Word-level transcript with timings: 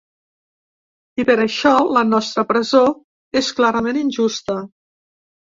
I 1.23 1.25
per 1.29 1.35
això 1.43 1.73
la 1.97 2.03
nostra 2.13 2.45
presó 2.53 2.81
és 3.43 3.53
clarament 3.61 4.01
injusta. 4.03 4.59